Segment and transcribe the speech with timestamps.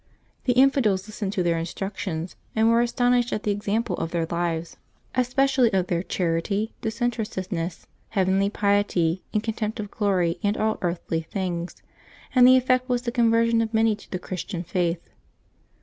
[0.45, 4.77] The infidels listened to their instructions, and were astonished at the example of their lives,
[5.13, 9.43] especially of 344 LIVES OF THE SAINTS [Ootobeb 26 their charity, disinterestedness, heavenly piety, and
[9.43, 11.83] con tempt of glory and all earthly things;
[12.33, 15.07] and the effect was the conversion of many to the Christian faith.